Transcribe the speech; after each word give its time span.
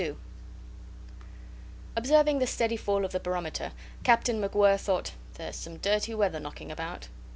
II 0.01 0.15
Observing 1.95 2.39
the 2.39 2.47
steady 2.47 2.75
fall 2.75 3.05
of 3.05 3.11
the 3.11 3.19
barometer, 3.19 3.71
Captain 4.01 4.41
MacWhirr 4.41 4.79
thought, 4.79 5.11
"There's 5.35 5.57
some 5.57 5.77
dirty 5.77 6.15
weather 6.15 6.39
knocking 6.39 6.71
about." 6.71 7.07